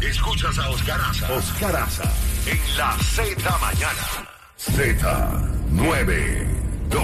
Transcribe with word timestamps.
Escuchas 0.00 0.58
a 0.58 0.68
Oscar 0.68 1.00
Aza. 1.00 1.32
Oscar 1.32 1.76
Aza 1.76 2.12
en 2.50 2.58
la 2.76 2.90
Z 2.98 3.58
mañana. 3.60 4.28
Z92. 4.58 7.00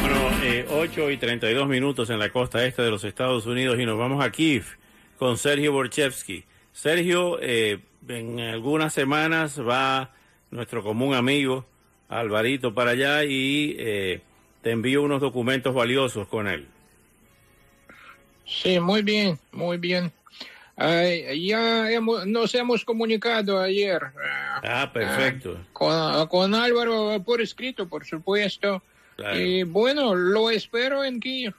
Bueno, 0.00 0.30
eh, 0.42 0.66
8 0.70 1.10
y 1.10 1.18
32 1.18 1.68
minutos 1.68 2.08
en 2.08 2.18
la 2.18 2.30
costa 2.30 2.64
este 2.64 2.80
de 2.80 2.90
los 2.90 3.04
Estados 3.04 3.44
Unidos 3.44 3.78
y 3.78 3.84
nos 3.84 3.98
vamos 3.98 4.24
a 4.24 4.32
Kiev 4.32 4.64
con 5.18 5.36
Sergio 5.36 5.72
Borchevsky. 5.72 6.46
Sergio, 6.72 7.38
eh, 7.42 7.80
en 8.08 8.40
algunas 8.40 8.94
semanas 8.94 9.60
va 9.60 10.14
nuestro 10.50 10.82
común 10.82 11.14
amigo 11.14 11.66
Alvarito 12.08 12.72
para 12.72 12.92
allá 12.92 13.24
y 13.24 13.76
eh, 13.78 14.22
te 14.62 14.70
envío 14.70 15.02
unos 15.02 15.20
documentos 15.20 15.74
valiosos 15.74 16.26
con 16.28 16.48
él. 16.48 16.66
Sí, 18.46 18.80
muy 18.80 19.02
bien, 19.02 19.38
muy 19.52 19.76
bien. 19.76 20.10
Ya 20.86 21.90
hemos- 21.90 22.26
nos 22.26 22.54
hemos 22.54 22.84
comunicado 22.84 23.60
ayer 23.60 24.00
ah, 24.04 24.60
Ah, 24.64 24.92
perfecto. 24.92 25.58
con, 25.72 26.26
con 26.28 26.54
Álvaro 26.54 27.22
por 27.24 27.40
escrito, 27.40 27.88
por 27.88 28.04
supuesto. 28.04 28.82
Claro. 29.16 29.38
Y 29.38 29.62
bueno, 29.64 30.14
lo 30.14 30.50
espero 30.50 31.04
en 31.04 31.20
Kiev. 31.20 31.54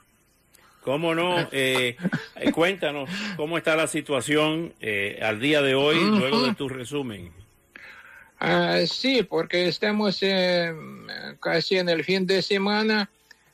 ¿Cómo 0.82 1.14
no? 1.14 1.38
Eh, 1.50 1.96
eh, 2.36 2.52
cuéntanos 2.52 3.08
cómo 3.36 3.56
está 3.56 3.74
la 3.74 3.86
situación 3.86 4.74
eh, 4.80 5.18
al 5.22 5.40
día 5.40 5.62
de 5.62 5.74
hoy, 5.74 5.96
luego 5.98 6.42
de 6.42 6.54
tu 6.54 6.68
resumen. 6.68 7.32
Ah, 8.38 8.80
sí, 8.86 9.22
porque 9.22 9.68
estamos 9.68 10.18
eh, 10.22 10.74
casi 11.40 11.78
en 11.78 11.88
el 11.88 12.04
fin 12.04 12.26
de 12.26 12.42
semana 12.42 13.08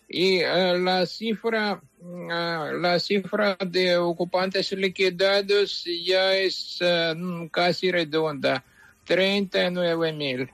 y 0.09 0.43
ah, 0.43 0.73
la 0.73 1.07
cifra 1.07 1.73
ah, 1.73 1.81
la 2.03 2.99
cifra 2.99 3.57
de 3.67 3.97
ocupantes 3.97 4.73
liquidados 4.73 5.85
ya 5.85 6.37
es 6.37 6.79
ah, 6.83 7.15
casi 7.51 7.91
redonda, 7.91 8.63
39 9.05 10.13
mil, 10.13 10.51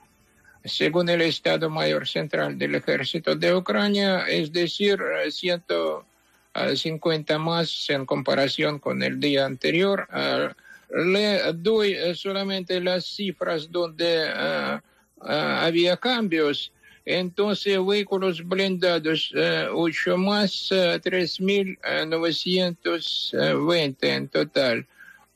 según 0.65 1.09
el 1.09 1.23
Estado 1.23 1.71
Mayor 1.71 2.07
Central 2.09 2.59
del 2.59 2.75
Ejército 2.75 3.37
de 3.37 3.55
Ucrania, 3.55 4.27
es 4.27 4.53
decir, 4.53 4.99
ah, 5.01 5.31
150 5.31 7.39
más 7.39 7.91
en 7.91 8.07
comparación 8.07 8.79
con 8.79 9.03
el 9.03 9.21
día 9.21 9.47
anterior. 9.47 10.07
Ah, 10.11 10.55
le 10.91 11.53
doy 11.55 11.93
eh, 11.93 12.15
solamente 12.15 12.81
las 12.81 13.07
cifras 13.07 13.71
donde 13.71 14.29
ah, 14.29 14.83
ah, 15.21 15.65
había 15.65 15.97
cambios. 15.97 16.73
Entonces, 17.09 17.79
vehículos 17.87 18.43
blindados, 18.47 19.31
eh, 19.37 19.69
8 19.73 20.17
más, 20.19 20.69
eh, 20.73 20.99
3.920 21.01 23.97
en 24.03 24.29
total. 24.29 24.87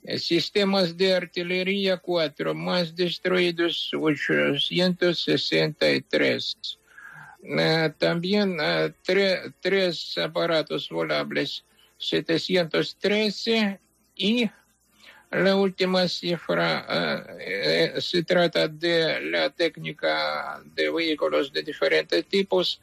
Eh, 0.02 0.18
Sistemas 0.18 0.96
de 0.96 1.14
artillería, 1.14 1.98
4 1.98 2.54
más 2.54 2.96
destruidos, 2.96 3.90
863. 3.94 6.56
Eh, 7.42 7.92
también 7.98 8.56
eh, 8.60 8.92
tre- 9.06 9.52
tres 9.60 10.16
aparatos 10.18 10.88
volables, 10.88 11.64
713 11.98 13.78
y 14.16 14.50
la 15.30 15.54
última 15.54 16.08
cifra 16.08 16.84
eh, 16.88 17.92
eh, 17.96 18.00
se 18.00 18.24
trata 18.24 18.66
de 18.66 19.20
la 19.20 19.50
técnica 19.50 20.60
de 20.74 20.90
vehículos 20.90 21.52
de 21.52 21.62
diferentes 21.62 22.26
tipos, 22.26 22.80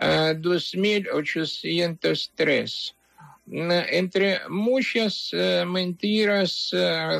eh, 0.00 0.34
2.803. 0.38 2.94
Eh, 3.50 3.86
Entre 3.90 4.40
muchas 4.48 5.30
eh, 5.32 5.64
mentiras 5.66 6.70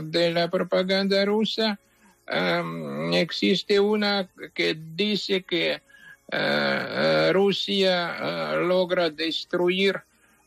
de 0.05 0.33
la 0.33 0.49
propaganda 0.49 1.25
rusa, 1.25 1.79
eh, 2.27 2.63
existe 3.15 3.79
una 3.79 4.29
que 4.55 4.75
dice 4.75 5.43
que 5.43 5.83
Rusia 7.33 8.55
logra 8.57 9.11
destruir 9.11 10.01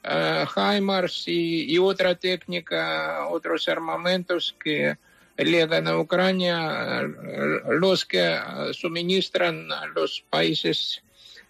eh, 0.07 0.45
HIMARS 0.55 1.27
y, 1.27 1.73
y 1.73 1.77
otra 1.77 2.15
técnica, 2.15 3.27
otros 3.27 3.67
armamentos 3.67 4.55
que 4.63 4.95
llegan 5.37 5.87
a 5.87 5.97
Ucrania, 5.97 7.01
los 7.69 8.05
que 8.05 8.37
suministran 8.71 9.71
a 9.71 9.87
los 9.87 10.23
países 10.29 11.03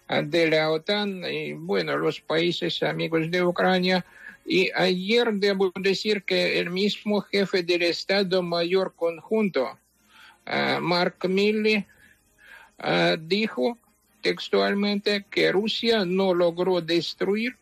de 0.08 0.50
la 0.50 0.70
OTAN 0.70 1.24
y 1.24 1.52
bueno, 1.52 1.96
los 1.96 2.20
países 2.20 2.82
amigos 2.82 3.30
de 3.30 3.44
Ucrania. 3.44 4.04
Y 4.44 4.70
ayer 4.74 5.32
debo 5.34 5.72
decir 5.74 6.22
que 6.22 6.58
el 6.60 6.70
mismo 6.70 7.20
jefe 7.20 7.62
del 7.62 7.82
Estado 7.82 8.42
Mayor 8.42 8.94
Conjunto, 8.96 9.78
Mark 10.80 11.18
Milley, 11.28 11.84
dijo 13.20 13.78
textualmente 14.20 15.24
que 15.30 15.52
Rusia 15.52 16.04
no 16.04 16.34
logró 16.34 16.80
destruir 16.80 17.56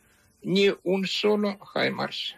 ni 0.44 0.72
un 0.84 1.06
solo 1.06 1.58
HIMARS. 1.74 2.36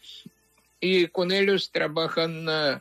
y 0.81 1.06
con 1.09 1.31
ellos 1.31 1.71
trabajan 1.71 2.47
eh, 2.49 2.81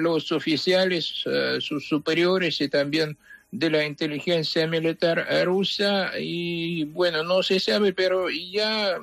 los 0.00 0.32
oficiales, 0.32 1.24
sus 1.60 1.88
superiores 1.88 2.60
y 2.60 2.68
también 2.68 3.16
de 3.50 3.70
la 3.70 3.84
inteligencia 3.84 4.66
militar 4.66 5.26
rusa 5.44 6.10
y 6.18 6.84
bueno, 6.84 7.22
no 7.22 7.44
se 7.44 7.60
sabe, 7.60 7.92
pero 7.92 8.28
ya 8.28 8.98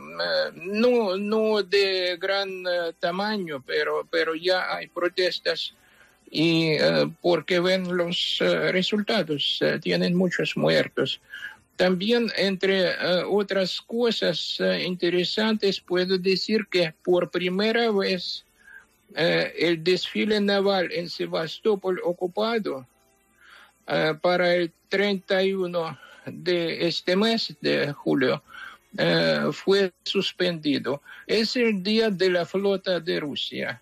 no, 0.53 1.15
no 1.15 1.63
de 1.63 2.17
gran 2.19 2.63
tamaño, 2.99 3.63
pero, 3.65 4.05
pero 4.11 4.35
ya 4.35 4.75
hay 4.75 4.87
protestas 4.87 5.73
y 6.31 6.71
eh, 6.71 7.09
porque 7.21 7.59
ven 7.59 7.95
los 7.95 8.37
eh, 8.41 8.71
resultados, 8.71 9.59
eh, 9.61 9.79
tienen 9.81 10.15
muchos 10.15 10.57
muertos. 10.57 11.21
También, 11.75 12.31
entre 12.37 12.95
otras 13.25 13.81
cosas 13.81 14.61
interesantes, 14.79 15.81
puedo 15.81 16.17
decir 16.17 16.67
que 16.71 16.93
por 17.03 17.29
primera 17.29 17.91
vez 17.91 18.45
el 19.13 19.83
desfile 19.83 20.39
naval 20.39 20.89
en 20.93 21.09
Sebastopol 21.09 21.99
ocupado 22.01 22.87
para 24.21 24.55
el 24.55 24.71
31 24.87 25.99
de 26.27 26.87
este 26.87 27.17
mes 27.17 27.53
de 27.59 27.91
julio 27.91 28.41
fue 29.51 29.91
suspendido. 30.05 31.01
Es 31.27 31.57
el 31.57 31.83
día 31.83 32.09
de 32.09 32.29
la 32.29 32.45
flota 32.45 33.01
de 33.01 33.19
Rusia 33.19 33.81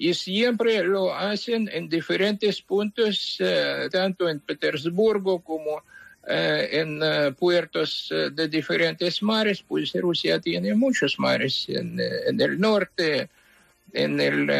y 0.00 0.14
siempre 0.14 0.82
lo 0.82 1.14
hacen 1.14 1.68
en 1.70 1.86
diferentes 1.86 2.62
puntos, 2.62 3.36
eh, 3.38 3.86
tanto 3.92 4.30
en 4.30 4.40
Petersburgo 4.40 5.42
como 5.42 5.82
eh, 6.26 6.70
en 6.72 7.00
eh, 7.02 7.32
puertos 7.38 8.08
de 8.32 8.48
diferentes 8.48 9.22
mares, 9.22 9.62
pues 9.62 9.92
Rusia 9.92 10.40
tiene 10.40 10.74
muchos 10.74 11.18
mares 11.18 11.66
en, 11.68 12.00
el 12.40 12.58
norte, 12.58 13.28
en 13.92 14.18
el 14.22 14.50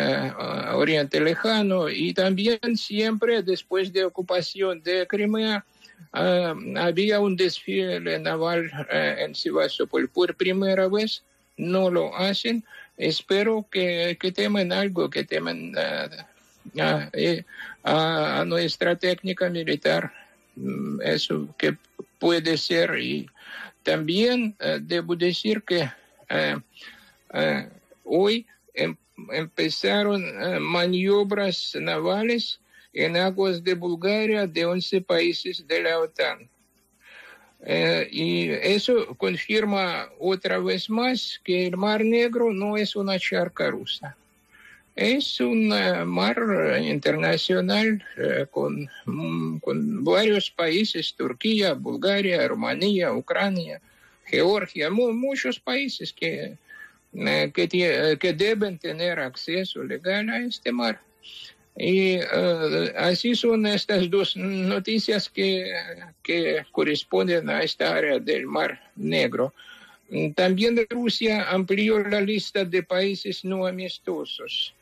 Oriente 0.74 1.18
Lejano 1.20 1.88
y 1.88 2.12
también 2.12 2.76
siempre 2.76 3.42
después 3.42 3.94
de 3.94 4.04
ocupación 4.04 4.82
de 4.82 5.06
Crimea 5.06 5.64
ah, 6.12 6.54
había 6.76 7.18
un 7.18 7.34
desfile 7.34 8.18
naval 8.18 8.70
en 8.90 9.34
Sebastopol 9.34 10.06
por 10.10 10.34
primera 10.34 10.86
vez, 10.86 11.24
no 11.56 11.88
lo 11.88 12.14
hacen 12.14 12.62
espero 13.00 13.66
que, 13.70 14.16
que 14.20 14.30
temen 14.30 14.72
algo, 14.72 15.08
que 15.08 15.24
temen 15.24 15.74
a, 15.78 17.10
a, 17.82 18.44
nuestra 18.44 18.96
técnica 18.96 19.48
militar. 19.48 20.12
Mm, 20.56 21.00
eso 21.02 21.54
que 21.56 21.76
puede 22.18 22.56
ser. 22.58 22.98
Y 22.98 23.28
también 23.82 24.56
debo 24.82 25.16
decir 25.16 25.62
que 25.62 25.88
hoy 28.04 28.46
em, 28.74 28.96
empezaron 29.32 30.22
maniobras 30.62 31.74
navales 31.80 32.60
en 32.92 33.16
aguas 33.16 33.62
de 33.62 33.74
Bulgaria 33.74 34.46
de 34.46 34.64
11 34.64 35.00
países 35.02 35.66
de 35.66 35.82
la 35.82 35.98
OTAN. 35.98 36.48
Eh, 37.62 38.08
y 38.10 38.50
eso 38.50 39.14
confirma 39.16 40.08
otra 40.18 40.58
vez 40.58 40.88
más 40.88 41.40
que 41.44 41.66
el 41.66 41.76
Mar 41.76 42.04
Negro 42.04 42.52
no 42.52 42.76
es 42.76 42.96
una 42.96 43.18
charca 43.18 43.70
rusa. 43.70 44.16
Es 44.96 45.40
un 45.40 45.68
mar 46.06 46.36
internacional 46.82 48.04
eh, 48.16 48.46
con, 48.50 48.88
mm, 49.06 49.58
con, 49.58 50.04
varios 50.04 50.50
países, 50.50 51.14
Turquía, 51.14 51.74
Bulgaria, 51.74 52.46
Rumanía, 52.48 53.12
Ucrania, 53.12 53.80
Georgia, 54.24 54.90
muchos 54.90 55.60
países 55.60 56.14
eh, 56.20 56.56
que, 57.54 58.18
que 58.20 58.32
deben 58.32 58.78
tener 58.78 59.20
acceso 59.20 59.82
legal 59.84 60.28
a 60.28 60.38
este 60.38 60.72
mar. 60.72 61.00
Y 61.82 62.18
uh, 62.18 62.92
así 62.98 63.34
son 63.34 63.64
estas 63.64 64.10
dos 64.10 64.36
noticias 64.36 65.30
que, 65.30 65.72
que, 66.22 66.62
corresponden 66.72 67.48
a 67.48 67.62
esta 67.62 67.96
área 67.96 68.18
del 68.18 68.44
Mar 68.44 68.78
Negro. 68.96 69.54
También 70.34 70.76
Rusia 70.90 71.48
amplió 71.48 72.00
la 72.00 72.20
lista 72.20 72.66
de 72.66 72.82
países 72.82 73.46
no 73.46 73.66
amistosos, 73.66 74.74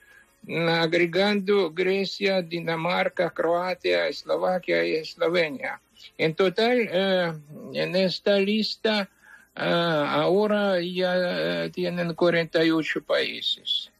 agregando 0.48 1.70
Grecia, 1.70 2.42
Dinamarca, 2.42 3.30
Croacia, 3.30 4.08
Eslovaquia 4.08 4.84
y 4.84 4.94
Eslovenia. 4.94 5.80
En 6.16 6.34
total, 6.34 6.78
uh, 6.88 7.76
en 7.76 7.94
esta 7.94 8.40
lista 8.40 9.08
uh, 9.56 9.60
ahora 9.60 10.80
ya 10.80 11.70
tienen 11.70 12.14
48 12.14 13.04
países. 13.04 13.92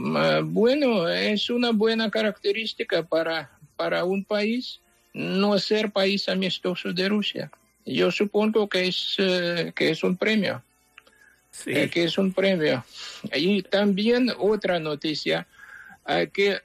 Bueno, 0.00 1.08
es 1.08 1.50
una 1.50 1.72
buena 1.72 2.08
característica 2.08 3.02
para, 3.02 3.50
para 3.74 4.04
un 4.04 4.24
país 4.24 4.80
no 5.12 5.58
ser 5.58 5.90
país 5.90 6.28
amistoso 6.28 6.92
de 6.92 7.08
Rusia. 7.08 7.50
Yo 7.84 8.12
supongo 8.12 8.68
que 8.68 8.86
es, 8.86 9.16
eh, 9.18 9.72
que 9.74 9.90
es 9.90 10.04
un 10.04 10.16
premio. 10.16 10.62
Sí. 11.50 11.72
Eh, 11.72 11.90
que 11.90 12.04
es 12.04 12.16
un 12.16 12.32
premio. 12.32 12.84
Y 13.34 13.62
también 13.62 14.30
otra 14.38 14.78
noticia 14.78 15.48
eh, 16.06 16.30
que, 16.32 16.60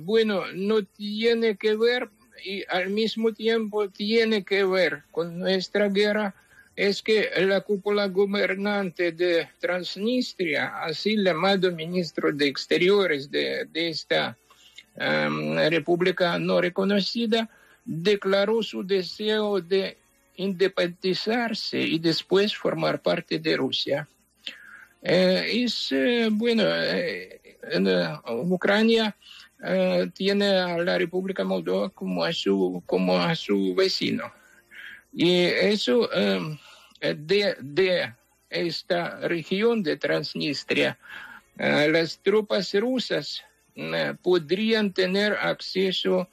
bueno, 0.00 0.44
no 0.54 0.82
tiene 0.82 1.56
que 1.56 1.76
ver 1.76 2.08
y 2.42 2.64
al 2.70 2.88
mismo 2.88 3.34
tiempo 3.34 3.90
tiene 3.90 4.42
que 4.42 4.64
ver 4.64 5.02
con 5.10 5.38
nuestra 5.38 5.88
guerra 5.88 6.34
es 6.78 7.02
que 7.02 7.28
la 7.40 7.60
cúpula 7.62 8.06
gobernante 8.06 9.10
de 9.10 9.48
Transnistria, 9.58 10.78
así 10.84 11.16
llamado 11.16 11.72
ministro 11.72 12.32
de 12.32 12.46
Exteriores 12.46 13.28
de, 13.28 13.68
esta 13.74 14.38
república 14.94 16.38
no 16.38 16.60
reconocida, 16.60 17.50
declaró 17.84 18.62
su 18.62 18.86
deseo 18.86 19.60
de 19.60 19.98
independizarse 20.36 21.80
y 21.80 21.98
después 21.98 22.56
formar 22.56 23.02
parte 23.02 23.40
de 23.40 23.56
Rusia. 23.56 24.08
Eh, 25.02 25.66
eh, 25.90 26.28
bueno, 26.30 26.62
eh, 26.64 27.58
en 27.72 27.88
Ucrania 28.52 29.16
tiene 30.14 30.46
a 30.46 30.78
la 30.78 30.96
República 30.96 31.42
Moldova 31.42 31.90
como 31.90 32.22
a 32.22 32.32
su, 32.32 32.80
como 32.86 33.18
a 33.18 33.34
su 33.34 33.74
vecino. 33.74 34.32
Y 35.12 35.40
eso 35.46 36.08
de, 37.00 37.56
de 37.60 38.14
esta 38.50 39.20
región 39.28 39.82
de 39.82 39.96
Transnistria, 39.96 40.98
las 41.56 42.18
tropas 42.20 42.72
rusas 42.74 43.44
podrían 44.22 44.92
tener 44.92 45.32
acceso 45.34 46.28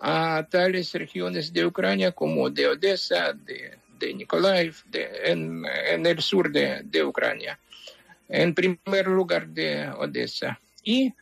a 0.00 0.46
tales 0.50 0.92
regiones 0.94 1.52
de 1.52 1.64
Ucrania 1.64 2.12
como 2.12 2.50
de 2.50 2.66
Odessa, 2.66 3.32
de, 3.32 3.78
de 3.98 4.14
Nikolaev, 4.14 4.74
en, 4.92 5.64
el 6.06 6.20
sur 6.20 6.50
de, 6.50 7.04
Ucrania, 7.04 7.58
en 8.28 8.54
primer 8.54 9.06
lugar 9.06 9.48
de 9.48 9.88
Odessa. 9.88 10.60
Y 10.82 11.12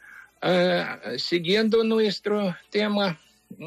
siguiendo 1.17 1.85
nuestro 1.85 2.57
tema 2.71 3.21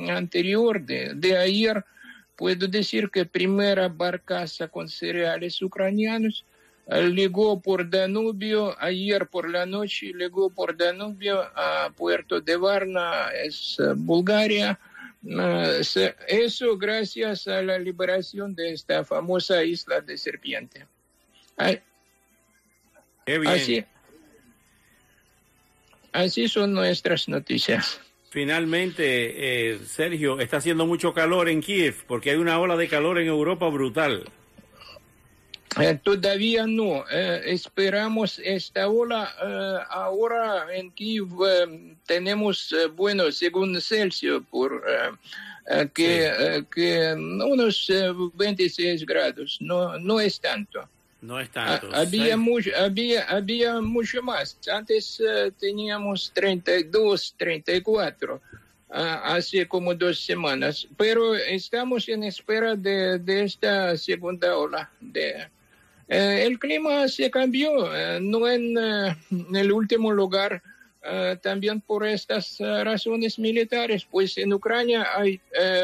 anterior 0.10 0.82
de, 0.82 1.14
de 1.16 1.38
ayer, 1.38 1.86
Puedo 2.36 2.68
decir 2.68 3.10
que 3.10 3.26
primera 3.26 3.88
barcaza 3.88 4.68
con 4.68 4.90
cereales 4.90 5.62
ucranianos 5.62 6.46
llegó 6.88 7.60
por 7.60 7.90
Danubio 7.90 8.76
ayer 8.80 9.28
por 9.28 9.50
la 9.50 9.66
noche, 9.66 10.14
llegó 10.14 10.50
por 10.50 10.78
Danubio 10.78 11.42
a 11.56 11.92
Puerto 11.96 12.42
de 12.42 12.56
Varna, 12.58 13.30
es 13.32 13.78
eh, 13.80 13.94
Bulgaria. 13.96 14.80
Eh, 15.28 15.82
eso 16.28 16.78
gracias 16.78 17.48
a 17.48 17.62
la 17.64 17.80
liberación 17.80 18.54
de 18.54 18.74
esta 18.74 19.04
famosa 19.04 19.64
isla 19.64 20.02
de 20.02 20.18
serpiente. 20.18 20.86
Así, 23.48 23.84
así 26.12 26.48
son 26.48 26.74
nuestras 26.74 27.28
noticias. 27.28 28.00
Finalmente, 28.36 29.06
eh, 29.72 29.80
Sergio, 29.86 30.42
está 30.42 30.58
haciendo 30.58 30.86
mucho 30.86 31.14
calor 31.14 31.48
en 31.48 31.62
Kiev 31.62 32.04
porque 32.06 32.32
hay 32.32 32.36
una 32.36 32.60
ola 32.60 32.76
de 32.76 32.90
calor 32.90 33.18
en 33.18 33.28
Europa 33.28 33.70
brutal. 33.70 34.26
Eh, 35.80 35.98
todavía 36.04 36.68
no. 36.68 37.06
Eh, 37.10 37.44
esperamos 37.46 38.42
esta 38.44 38.90
ola. 38.90 39.34
ahora 39.90 40.68
en 40.76 40.92
Kiev 40.92 41.30
tenemos, 42.06 42.76
bueno, 42.98 43.32
según 43.32 43.80
Celsius, 43.80 44.44
por 44.52 44.84
que, 45.94 46.66
que 46.76 47.14
unos 47.14 47.90
26 48.34 49.06
grados. 49.06 49.60
No, 49.62 49.98
no 49.98 50.20
es 50.20 50.42
tanto. 50.42 50.90
No 51.26 51.40
es 51.40 51.50
tanto. 51.50 51.90
había, 51.94 52.38
mucho, 52.38 52.70
había, 52.78 53.24
había 53.24 53.82
mucho 53.82 54.22
más. 54.22 54.60
Antes 54.72 55.20
uh, 55.20 55.52
teníamos 55.60 56.32
32, 56.36 57.34
34, 57.36 58.36
uh, 58.36 58.42
hace 58.90 59.68
como 59.68 59.96
dos 59.96 60.20
semanas. 60.24 60.88
Pero 60.96 61.34
estamos 61.34 62.08
en 62.10 62.24
espera 62.24 62.76
de, 62.76 63.18
de 63.18 63.44
esta 63.44 63.98
segunda 63.98 64.56
ola. 64.56 64.92
De, 65.02 65.48
uh, 66.10 66.14
el 66.14 66.60
clima 66.60 67.08
se 67.08 67.32
cambió, 67.32 67.72
no 68.22 68.48
en, 68.48 68.78
en, 68.78 69.56
el 69.56 69.72
último 69.72 70.12
lugar. 70.12 70.62
también 71.42 71.82
por 71.82 72.04
estas 72.04 72.58
razones 72.60 73.38
militares, 73.38 74.06
pues 74.10 74.38
en 74.40 74.52
Ucrania 74.54 75.06
hay 75.16 75.40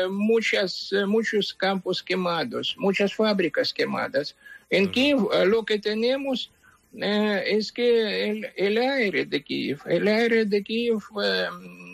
muchas, 0.09 0.91
muchos 1.05 1.53
campos 1.53 2.01
quemados, 2.01 2.75
muchas 2.77 3.13
fábricas 3.13 3.71
quemadas. 3.71 4.35
En 4.71 4.89
Kiev 4.89 5.27
eh, 5.33 5.45
lo 5.45 5.63
que 5.65 5.77
tenemos 5.77 6.49
eh, 6.99 7.43
es 7.45 7.71
que 7.71 8.51
el, 8.55 8.77
aire 8.77 9.25
de 9.25 9.43
Kiev, 9.43 9.81
el 9.85 10.07
aire 10.07 10.45
de 10.45 10.63
Kiev 10.63 10.99
eh, 11.23 11.47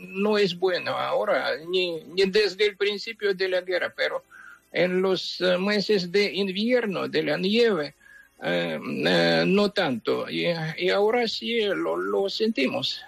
no 0.09 0.37
es 0.37 0.57
bueno 0.57 0.91
ahora, 0.91 1.57
ni, 1.67 2.03
desde 2.27 2.67
el 2.67 2.77
principio 2.77 3.33
de 3.33 3.49
la 3.49 3.61
guerra, 3.61 3.91
pero 3.95 4.23
en 4.71 5.01
los 5.01 5.41
meses 5.59 6.11
de 6.11 6.33
invierno, 6.33 7.07
de 7.07 7.23
la 7.23 7.37
nieve, 7.37 7.95
no 8.39 9.71
tanto. 9.71 10.29
Y, 10.29 10.45
ahora 10.89 11.27
sí 11.27 11.61
lo, 11.61 12.29
sentimos. 12.29 13.01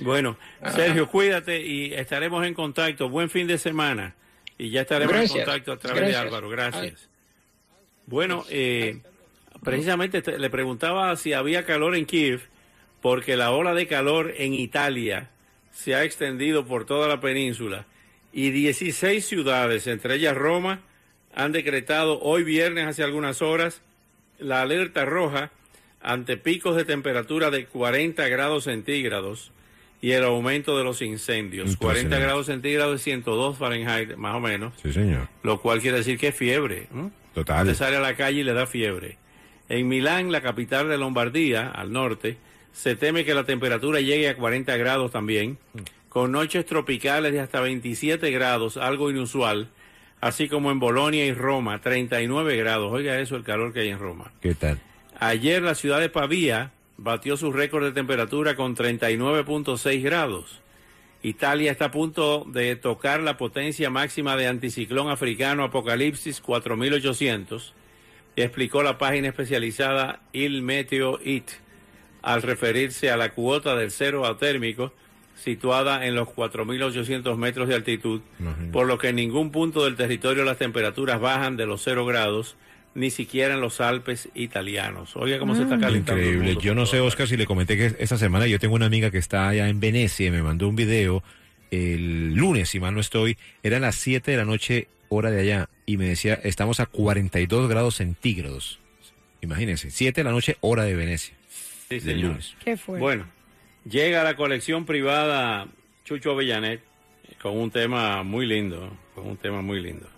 Bueno, 0.00 0.36
Sergio, 0.74 1.08
cuídate 1.08 1.60
y 1.60 1.94
estaremos 1.94 2.44
en 2.44 2.54
contacto. 2.54 3.08
Buen 3.08 3.30
fin 3.30 3.46
de 3.46 3.58
semana. 3.58 4.14
Y 4.58 4.70
ya 4.70 4.80
estaremos 4.80 5.14
en 5.14 5.28
contacto 5.28 5.72
a 5.72 5.78
través 5.78 6.08
de 6.08 6.16
Álvaro. 6.16 6.48
Gracias. 6.48 7.08
Bueno, 8.06 8.44
eh, 8.50 9.00
precisamente 9.64 10.38
le 10.38 10.50
preguntaba 10.50 11.14
si 11.16 11.32
había 11.32 11.64
calor 11.64 11.96
en 11.96 12.06
Kiev, 12.06 12.42
porque 13.02 13.36
la 13.36 13.50
ola 13.50 13.74
de 13.74 13.86
calor 13.86 14.32
en 14.36 14.54
Italia 14.54 15.30
se 15.72 15.94
ha 15.94 16.04
extendido 16.04 16.66
por 16.66 16.86
toda 16.86 17.08
la 17.08 17.20
península 17.20 17.86
y 18.32 18.50
16 18.50 19.26
ciudades, 19.26 19.86
entre 19.86 20.16
ellas 20.16 20.36
Roma, 20.36 20.80
han 21.34 21.52
decretado 21.52 22.20
hoy 22.20 22.44
viernes 22.44 22.86
hace 22.86 23.02
algunas 23.02 23.42
horas 23.42 23.80
la 24.38 24.62
alerta 24.62 25.04
roja 25.04 25.50
ante 26.02 26.36
picos 26.36 26.76
de 26.76 26.84
temperatura 26.84 27.50
de 27.50 27.66
40 27.66 28.28
grados 28.28 28.64
centígrados 28.64 29.50
y 30.00 30.12
el 30.12 30.24
aumento 30.24 30.76
de 30.76 30.84
los 30.84 31.02
incendios. 31.02 31.76
40 31.76 32.18
grados 32.18 32.46
centígrados 32.46 33.00
y 33.00 33.04
102 33.04 33.58
Fahrenheit, 33.58 34.16
más 34.16 34.34
o 34.34 34.40
menos. 34.40 34.74
Sí, 34.82 34.92
señor. 34.92 35.28
Lo 35.42 35.60
cual 35.60 35.80
quiere 35.80 35.98
decir 35.98 36.18
que 36.18 36.28
es 36.28 36.34
fiebre. 36.34 36.86
Total. 37.34 37.74
sale 37.74 37.96
a 37.96 38.00
la 38.00 38.14
calle 38.14 38.40
y 38.40 38.44
le 38.44 38.52
da 38.52 38.66
fiebre. 38.66 39.18
En 39.68 39.88
Milán, 39.88 40.30
la 40.30 40.40
capital 40.40 40.88
de 40.88 40.96
Lombardía, 40.96 41.68
al 41.70 41.92
norte, 41.92 42.38
Se 42.72 42.94
teme 42.94 43.24
que 43.24 43.32
la 43.32 43.44
temperatura 43.44 44.00
llegue 44.00 44.28
a 44.28 44.36
40 44.36 44.76
grados 44.76 45.10
también, 45.10 45.56
con 46.10 46.30
noches 46.30 46.66
tropicales 46.66 47.32
de 47.32 47.40
hasta 47.40 47.60
27 47.60 48.30
grados, 48.30 48.76
algo 48.76 49.10
inusual, 49.10 49.70
así 50.20 50.46
como 50.48 50.70
en 50.70 50.78
Bolonia 50.78 51.24
y 51.24 51.32
Roma, 51.32 51.80
39 51.80 52.54
grados. 52.56 52.92
Oiga 52.92 53.18
eso, 53.18 53.34
el 53.34 53.44
calor 53.44 53.72
que 53.72 53.80
hay 53.80 53.88
en 53.88 53.98
Roma. 53.98 54.30
¿Qué 54.42 54.54
tal? 54.54 54.78
Ayer 55.18 55.62
la 55.62 55.74
ciudad 55.74 56.00
de 56.00 56.10
Pavía 56.10 56.72
batió 56.98 57.36
su 57.36 57.52
récord 57.52 57.84
de 57.84 57.92
temperatura 57.92 58.56
con 58.56 58.74
39.6 58.74 60.02
grados. 60.02 60.60
Italia 61.22 61.72
está 61.72 61.86
a 61.86 61.90
punto 61.90 62.44
de 62.46 62.76
tocar 62.76 63.20
la 63.20 63.36
potencia 63.36 63.90
máxima 63.90 64.36
de 64.36 64.46
anticiclón 64.46 65.08
africano 65.08 65.64
Apocalipsis 65.64 66.40
4800, 66.40 67.74
explicó 68.36 68.82
la 68.82 68.98
página 68.98 69.28
especializada 69.28 70.20
Il 70.32 70.62
Meteo 70.62 71.18
It, 71.24 71.50
al 72.22 72.42
referirse 72.42 73.10
a 73.10 73.16
la 73.16 73.30
cuota 73.30 73.76
del 73.76 73.90
cero 73.90 74.26
atérmico 74.26 74.92
situada 75.36 76.06
en 76.06 76.14
los 76.14 76.28
4.800 76.28 77.36
metros 77.36 77.68
de 77.68 77.74
altitud, 77.74 78.20
por 78.72 78.86
lo 78.86 78.98
que 78.98 79.08
en 79.08 79.16
ningún 79.16 79.50
punto 79.50 79.84
del 79.84 79.96
territorio 79.96 80.44
las 80.44 80.58
temperaturas 80.58 81.20
bajan 81.20 81.56
de 81.56 81.66
los 81.66 81.82
cero 81.82 82.06
grados, 82.06 82.56
ni 82.96 83.10
siquiera 83.10 83.54
en 83.54 83.60
los 83.60 83.80
Alpes 83.80 84.28
italianos. 84.34 85.14
Oiga 85.16 85.38
cómo 85.38 85.54
se 85.54 85.62
está 85.62 85.78
calentando. 85.78 86.20
el 86.20 86.28
Increíble. 86.28 86.46
mundo 86.54 86.60
Yo 86.60 86.74
no 86.74 86.86
sé, 86.86 87.00
Oscar, 87.00 87.28
si 87.28 87.36
le 87.36 87.46
comenté 87.46 87.76
que 87.76 87.94
esta 87.98 88.16
semana 88.16 88.46
yo 88.46 88.58
tengo 88.58 88.74
una 88.74 88.86
amiga 88.86 89.10
que 89.10 89.18
está 89.18 89.48
allá 89.48 89.68
en 89.68 89.78
Venecia 89.80 90.26
y 90.26 90.30
me 90.30 90.42
mandó 90.42 90.66
un 90.68 90.76
video 90.76 91.22
el 91.70 92.34
lunes, 92.34 92.70
si 92.70 92.80
mal 92.80 92.94
no 92.94 93.00
estoy, 93.00 93.36
eran 93.62 93.82
las 93.82 93.96
7 93.96 94.30
de 94.30 94.36
la 94.36 94.44
noche, 94.44 94.88
hora 95.08 95.30
de 95.30 95.40
allá, 95.42 95.68
y 95.84 95.96
me 95.96 96.06
decía, 96.06 96.34
estamos 96.42 96.80
a 96.80 96.86
42 96.86 97.68
grados 97.68 97.96
centígrados. 97.96 98.80
Imagínense, 99.42 99.90
7 99.90 100.20
de 100.20 100.24
la 100.24 100.30
noche, 100.30 100.56
hora 100.60 100.84
de 100.84 100.94
Venecia. 100.94 101.34
Sí, 101.88 101.96
del 101.96 102.02
señor. 102.02 102.30
lunes. 102.30 102.54
¿Qué 102.64 102.76
fue? 102.76 102.98
Bueno, 102.98 103.26
llega 103.88 104.24
la 104.24 104.36
colección 104.36 104.86
privada 104.86 105.68
Chucho 106.04 106.30
Avellanet 106.30 106.80
con 107.42 107.56
un 107.58 107.70
tema 107.70 108.22
muy 108.22 108.46
lindo, 108.46 108.96
con 109.14 109.26
un 109.26 109.36
tema 109.36 109.60
muy 109.60 109.80
lindo. 109.82 110.08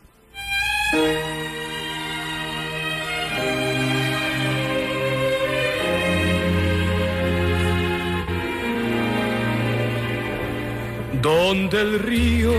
Donde 11.23 11.81
el 11.81 11.99
río 12.01 12.53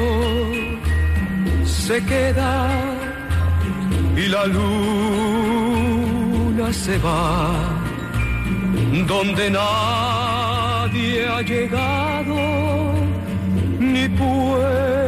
se 1.65 2.03
queda 2.03 2.69
y 4.15 4.27
la 4.27 4.45
luna 4.45 5.87
se 6.73 6.97
va, 6.97 7.51
donde 9.07 9.49
nadie 9.49 11.27
ha 11.27 11.41
llegado 11.41 12.35
ni 13.79 14.09
puede 14.09 14.88